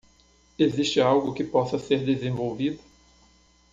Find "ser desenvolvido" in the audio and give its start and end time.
1.77-2.79